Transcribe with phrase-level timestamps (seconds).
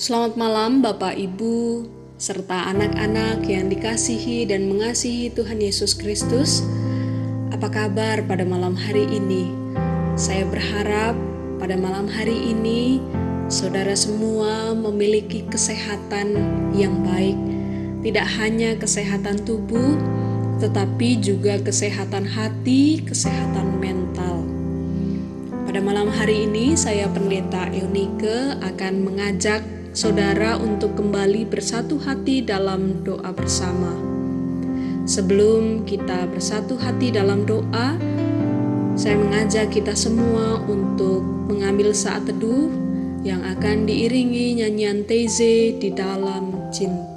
[0.00, 1.84] Selamat malam, Bapak, Ibu,
[2.16, 6.64] serta anak-anak yang dikasihi dan mengasihi Tuhan Yesus Kristus.
[7.52, 9.52] Apa kabar pada malam hari ini?
[10.16, 11.12] Saya berharap
[11.60, 12.96] pada malam hari ini
[13.52, 16.32] saudara semua memiliki kesehatan
[16.72, 17.36] yang baik,
[18.00, 20.00] tidak hanya kesehatan tubuh,
[20.64, 24.48] tetapi juga kesehatan hati, kesehatan mental.
[25.68, 29.60] Pada malam hari ini, saya Pendeta Eunike akan mengajak
[29.90, 33.90] saudara untuk kembali bersatu hati dalam doa bersama.
[35.02, 37.98] Sebelum kita bersatu hati dalam doa,
[38.94, 42.70] saya mengajak kita semua untuk mengambil saat teduh
[43.26, 47.09] yang akan diiringi nyanyian Teze di dalam cinta.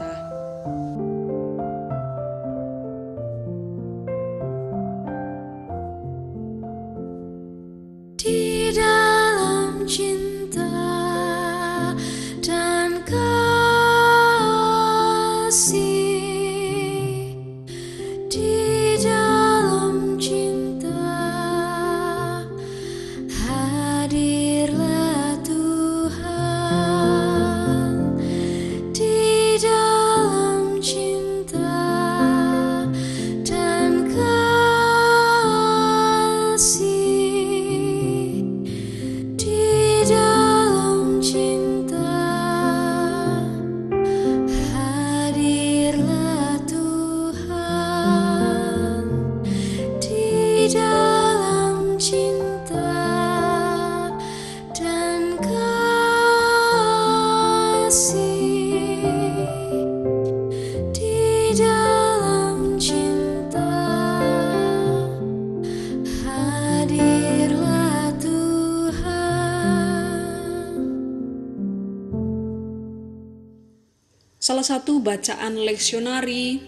[74.64, 76.64] Salah satu bacaan leksionari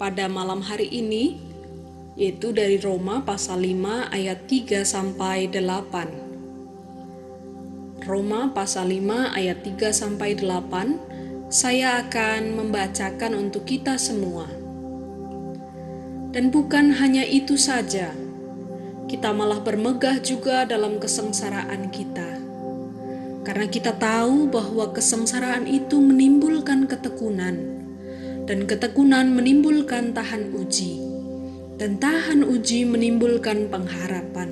[0.00, 1.36] pada malam hari ini
[2.16, 8.08] yaitu dari Roma pasal 5 ayat 3 sampai 8.
[8.08, 14.48] Roma pasal 5 ayat 3 sampai 8 saya akan membacakan untuk kita semua.
[16.32, 18.08] Dan bukan hanya itu saja,
[19.04, 22.33] kita malah bermegah juga dalam kesengsaraan kita
[23.44, 27.60] karena kita tahu bahwa kesengsaraan itu menimbulkan ketekunan,
[28.48, 30.96] dan ketekunan menimbulkan tahan uji,
[31.76, 34.48] dan tahan uji menimbulkan pengharapan,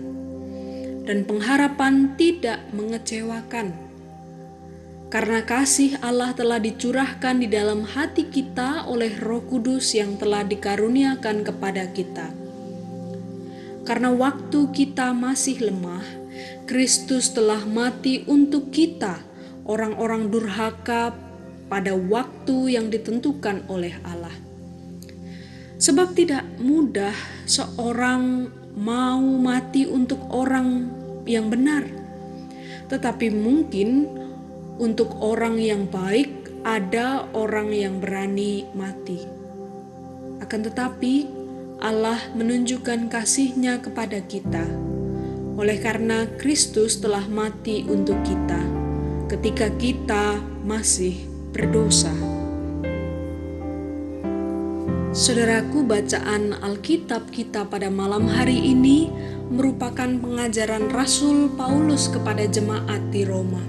[1.09, 3.73] dan pengharapan tidak mengecewakan.
[5.13, 11.45] Karena kasih Allah telah dicurahkan di dalam hati kita oleh Roh Kudus yang telah dikaruniakan
[11.45, 12.33] kepada kita.
[13.85, 16.22] Karena waktu kita masih lemah,
[16.67, 19.19] Kristus telah mati untuk kita,
[19.67, 21.13] orang-orang durhaka,
[21.73, 24.37] pada waktu yang ditentukan oleh Allah.
[25.81, 27.17] Sebab tidak mudah
[27.49, 30.93] seorang mau mati untuk orang
[31.25, 31.89] yang benar,
[32.93, 34.05] tetapi mungkin
[34.77, 36.29] untuk orang yang baik
[36.63, 39.25] ada orang yang berani mati.
[40.45, 41.27] Akan tetapi,
[41.83, 44.92] Allah menunjukkan kasih-Nya kepada kita
[45.57, 48.61] oleh karena Kristus telah mati untuk kita
[49.29, 52.13] ketika kita masih berdosa.
[55.13, 59.13] Saudaraku, bacaan Alkitab kita pada malam hari ini
[59.53, 63.61] merupakan pengajaran Rasul Paulus kepada jemaat di Roma.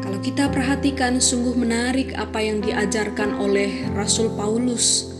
[0.00, 5.11] Kalau kita perhatikan, sungguh menarik apa yang diajarkan oleh Rasul Paulus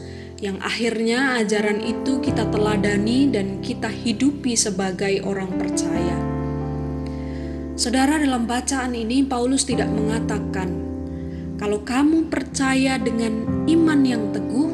[0.43, 6.19] yang akhirnya ajaran itu kita teladani dan kita hidupi sebagai orang percaya.
[7.79, 10.75] Saudara, dalam bacaan ini Paulus tidak mengatakan,
[11.63, 14.71] "Kalau kamu percaya dengan iman yang teguh,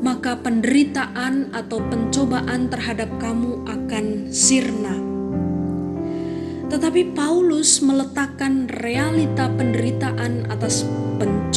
[0.00, 4.96] maka penderitaan atau pencobaan terhadap kamu akan sirna."
[6.72, 10.88] Tetapi Paulus meletakkan realita penderitaan atas
[11.20, 11.55] pencobaan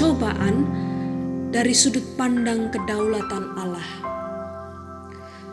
[1.49, 3.89] dari sudut pandang kedaulatan Allah.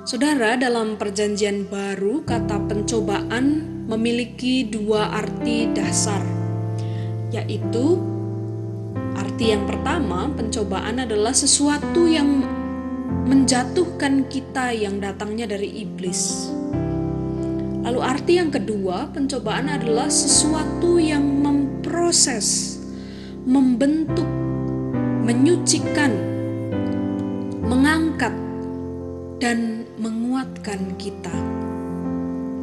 [0.05, 6.21] Saudara, dalam Perjanjian Baru, kata pencobaan memiliki dua arti dasar,
[7.33, 7.99] yaitu
[9.17, 12.45] arti yang pertama, pencobaan adalah sesuatu yang
[13.27, 16.53] menjatuhkan kita yang datangnya dari iblis.
[17.83, 22.79] Lalu, arti yang kedua, pencobaan adalah sesuatu yang memproses,
[23.43, 24.27] membentuk
[25.27, 26.15] menyucikan,
[27.67, 28.31] mengangkat,
[29.43, 31.35] dan menguatkan kita.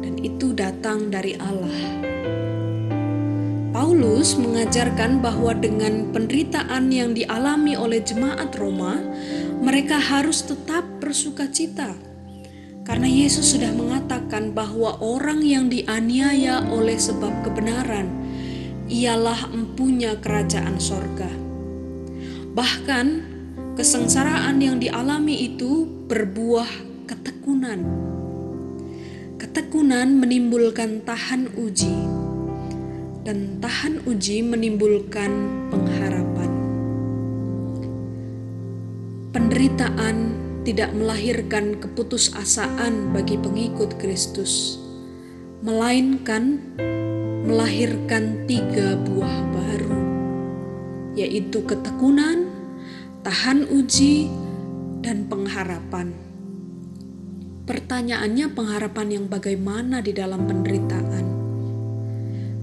[0.00, 1.76] Dan itu datang dari Allah.
[3.68, 8.96] Paulus mengajarkan bahwa dengan penderitaan yang dialami oleh jemaat Roma,
[9.60, 11.92] mereka harus tetap bersuka cita.
[12.88, 18.08] Karena Yesus sudah mengatakan bahwa orang yang dianiaya oleh sebab kebenaran
[18.88, 21.43] ialah empunya kerajaan sorga.
[22.54, 23.06] Bahkan
[23.74, 26.70] kesengsaraan yang dialami itu berbuah
[27.10, 27.82] ketekunan.
[29.42, 31.94] Ketekunan menimbulkan tahan uji,
[33.26, 35.30] dan tahan uji menimbulkan
[35.74, 36.50] pengharapan.
[39.34, 40.16] Penderitaan
[40.64, 44.78] tidak melahirkan keputusasaan bagi pengikut Kristus,
[45.60, 46.62] melainkan
[47.44, 50.00] melahirkan tiga buah baru,
[51.12, 52.43] yaitu ketekunan,
[53.24, 54.28] tahan uji,
[55.00, 56.12] dan pengharapan.
[57.64, 61.24] Pertanyaannya, pengharapan yang bagaimana di dalam penderitaan?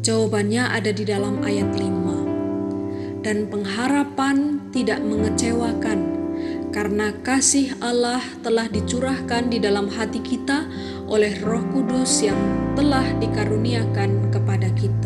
[0.05, 3.25] Jawabannya ada di dalam ayat 5.
[3.25, 6.21] Dan pengharapan tidak mengecewakan
[6.69, 10.69] karena kasih Allah telah dicurahkan di dalam hati kita
[11.09, 12.37] oleh Roh Kudus yang
[12.77, 15.00] telah dikaruniakan kepada kita.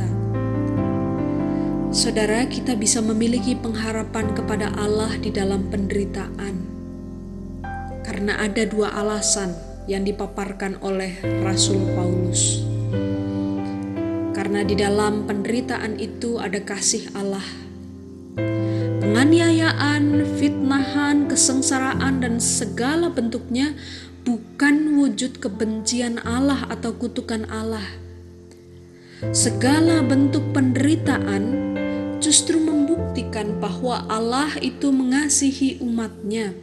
[1.95, 6.59] Saudara, kita bisa memiliki pengharapan kepada Allah di dalam penderitaan,
[8.03, 9.55] karena ada dua alasan
[9.87, 12.67] yang dipaparkan oleh Rasul Paulus
[14.35, 17.41] karena di dalam penderitaan itu ada kasih Allah.
[19.01, 23.73] Penganiayaan, fitnahan, kesengsaraan, dan segala bentuknya
[24.21, 27.87] bukan wujud kebencian Allah atau kutukan Allah.
[29.33, 31.64] Segala bentuk penderitaan
[32.25, 36.57] justru membuktikan bahwa Allah itu mengasihi umatnya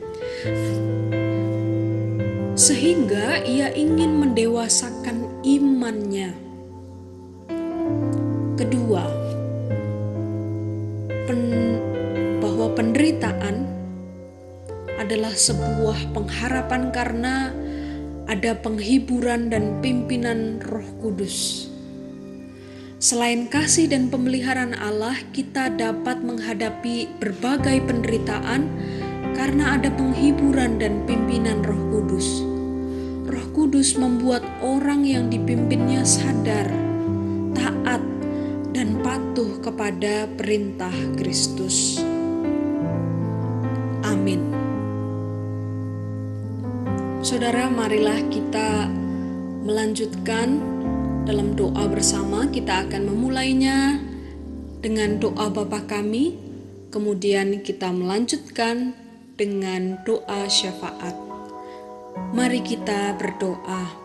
[2.59, 6.43] sehingga ia ingin mendewasakan imannya
[8.53, 9.03] Kedua,
[11.25, 11.41] pen,
[12.39, 13.65] bahwa penderitaan
[15.01, 17.51] adalah sebuah pengharapan karena
[18.29, 21.72] ada penghiburan dan pimpinan Roh Kudus.
[23.03, 28.71] Selain kasih dan pemeliharaan Allah, kita dapat menghadapi berbagai penderitaan
[29.35, 32.47] karena ada penghiburan dan pimpinan Roh Kudus.
[33.27, 36.71] Roh Kudus membuat orang yang dipimpinnya sadar,
[37.59, 37.99] taat,
[38.71, 41.99] dan patuh kepada perintah Kristus.
[44.07, 44.47] Amin.
[47.19, 48.87] Saudara, marilah kita
[49.67, 50.72] melanjutkan
[51.23, 52.51] dalam doa bersama.
[52.51, 53.99] Kita akan memulainya
[54.83, 56.35] dengan doa Bapa kami,
[56.91, 58.95] kemudian kita melanjutkan
[59.39, 61.15] dengan doa syafaat.
[62.35, 64.03] Mari kita berdoa.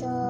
[0.00, 0.29] しょう。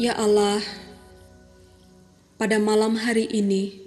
[0.00, 0.64] Ya Allah,
[2.40, 3.84] pada malam hari ini,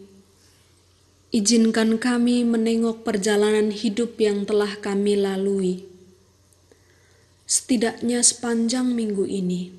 [1.34, 5.89] izinkan kami menengok perjalanan hidup yang telah kami lalui.
[7.50, 9.74] setidaknya sepanjang minggu ini.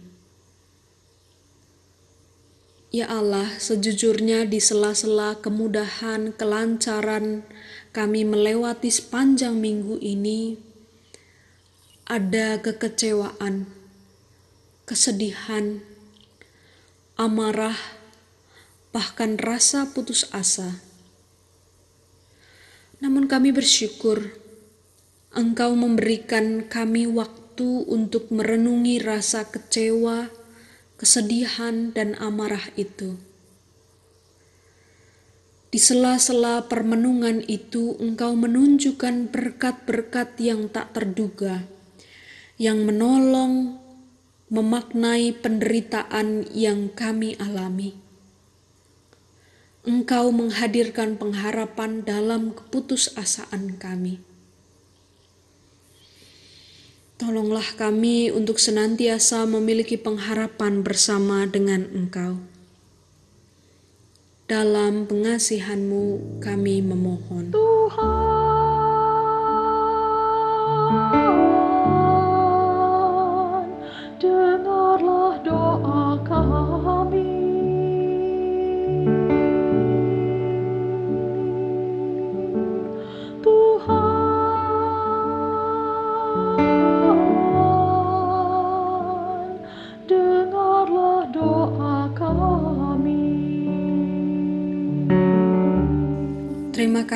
[2.91, 7.47] Ya Allah, sejujurnya di sela-sela kemudahan, kelancaran
[7.95, 10.59] kami melewati sepanjang minggu ini,
[12.11, 13.71] ada kekecewaan,
[14.83, 15.94] kesedihan,
[17.15, 17.79] amarah,
[18.91, 20.83] bahkan rasa putus asa.
[22.99, 24.35] Namun kami bersyukur
[25.35, 30.31] Engkau memberikan kami waktu untuk merenungi rasa kecewa,
[30.95, 33.19] kesedihan, dan amarah itu.
[35.75, 41.67] Di sela-sela permenungan itu, Engkau menunjukkan berkat-berkat yang tak terduga,
[42.55, 43.83] yang menolong
[44.55, 47.99] memaknai penderitaan yang kami alami.
[49.83, 54.23] Engkau menghadirkan pengharapan dalam keputusasaan kami.
[57.19, 62.39] Tolonglah kami untuk senantiasa memiliki pengharapan bersama dengan Engkau.
[64.47, 67.51] Dalam pengasihanmu kami memohon.
[67.51, 68.35] Tuhan.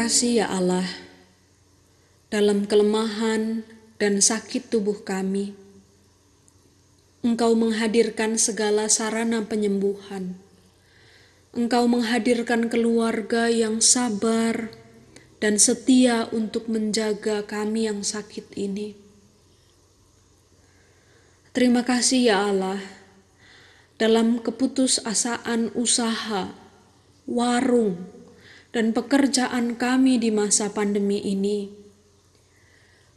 [0.08, 0.88] Kasih ya Allah,
[2.32, 3.60] dalam kelemahan
[4.00, 5.52] dan sakit tubuh kami,
[7.20, 10.32] Engkau menghadirkan segala sarana penyembuhan.
[11.52, 14.72] Engkau menghadirkan keluarga yang sabar
[15.44, 18.96] dan setia untuk menjaga kami yang sakit ini.
[21.52, 22.80] Terima kasih ya Allah,
[24.00, 26.56] dalam keputusasaan usaha,
[27.28, 28.17] warung,
[28.72, 31.72] dan pekerjaan kami di masa pandemi ini.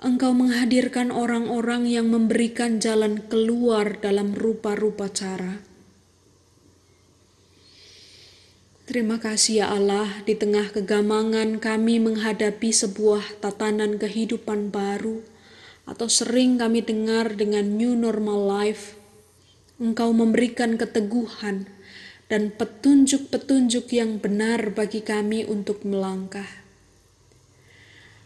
[0.01, 5.61] Engkau menghadirkan orang-orang yang memberikan jalan keluar dalam rupa-rupa cara.
[8.89, 15.23] Terima kasih ya Allah, di tengah kegamangan kami menghadapi sebuah tatanan kehidupan baru,
[15.87, 18.97] atau sering kami dengar dengan new normal life.
[19.79, 21.71] Engkau memberikan keteguhan,
[22.31, 26.47] dan petunjuk-petunjuk yang benar bagi kami untuk melangkah.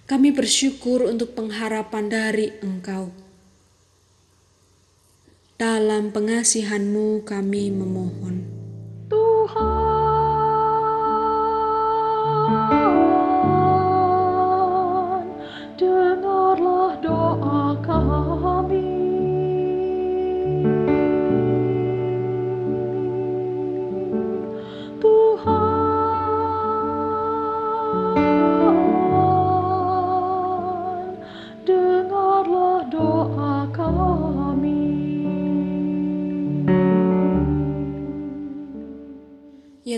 [0.06, 3.10] Kami bersyukur untuk pengharapan dari Engkau.
[5.58, 8.46] Dalam pengasihanmu kami memohon.
[9.10, 9.85] Tuhan,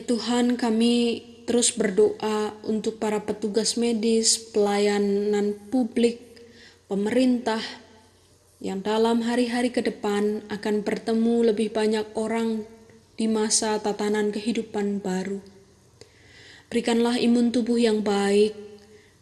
[0.07, 6.23] Tuhan, kami terus berdoa untuk para petugas medis, pelayanan publik,
[6.87, 7.59] pemerintah,
[8.63, 12.63] yang dalam hari-hari ke depan akan bertemu lebih banyak orang
[13.19, 15.43] di masa tatanan kehidupan baru.
[16.71, 18.55] Berikanlah imun tubuh yang baik,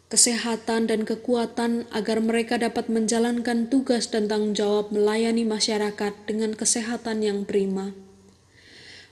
[0.06, 7.26] kesehatan dan kekuatan agar mereka dapat menjalankan tugas dan tanggung jawab melayani masyarakat dengan kesehatan
[7.26, 8.05] yang prima.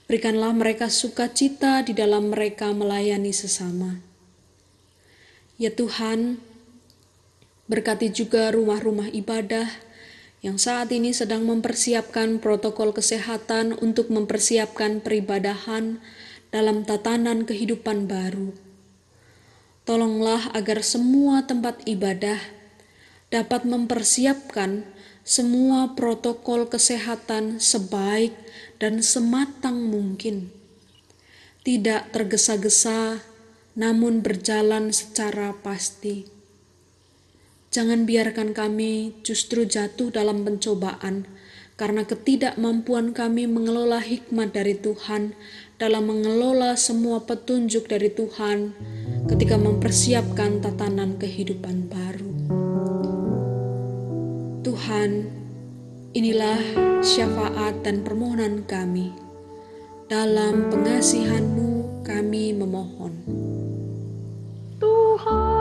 [0.05, 4.05] Berikanlah mereka sukacita di dalam mereka melayani sesama.
[5.57, 6.43] Ya Tuhan,
[7.71, 9.65] berkati juga rumah-rumah ibadah
[10.45, 16.05] yang saat ini sedang mempersiapkan protokol kesehatan untuk mempersiapkan peribadahan
[16.53, 18.53] dalam tatanan kehidupan baru.
[19.89, 22.37] Tolonglah agar semua tempat ibadah
[23.33, 24.85] dapat mempersiapkan
[25.25, 28.37] semua protokol kesehatan sebaik
[28.85, 30.53] dan sematang mungkin.
[31.65, 33.25] Tidak tergesa-gesa,
[33.73, 36.29] namun berjalan secara pasti.
[37.73, 41.25] Jangan biarkan kami justru jatuh dalam pencobaan
[41.81, 45.33] karena ketidakmampuan kami mengelola hikmat dari Tuhan
[45.81, 48.77] dalam mengelola semua petunjuk dari Tuhan
[49.33, 52.33] ketika mempersiapkan tatanan kehidupan baru.
[54.61, 55.44] Tuhan,
[56.15, 56.63] inilah
[57.03, 59.11] syafaat dan permohonan kami.
[60.07, 63.15] Dalam pengasihan-Mu kami memohon.
[64.79, 65.54] Tuhan,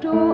[0.00, 0.27] door.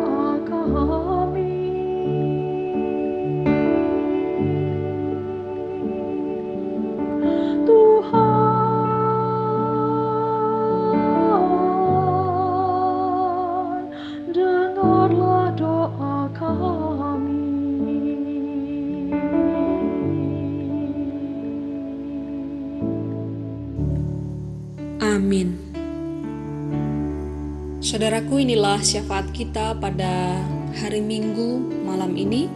[28.75, 30.35] Inilah syafaat kita pada
[30.83, 32.51] hari Minggu malam ini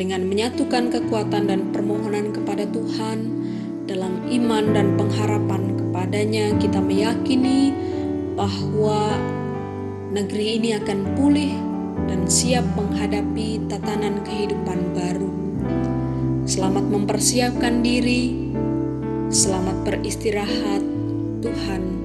[0.00, 3.18] dengan menyatukan kekuatan dan permohonan kepada Tuhan
[3.84, 7.68] dalam iman dan pengharapan kepadanya kita meyakini
[8.32, 9.12] bahwa
[10.16, 11.52] negeri ini akan pulih
[12.08, 15.28] dan siap menghadapi tatanan kehidupan baru.
[16.48, 18.56] Selamat mempersiapkan diri,
[19.28, 20.80] selamat beristirahat.
[21.44, 22.01] Tuhan